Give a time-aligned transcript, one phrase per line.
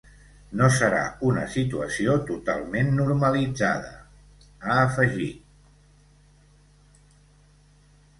[0.59, 1.01] No serà
[1.31, 3.91] una situació totalment normalitzada,
[4.63, 7.05] ha afegit.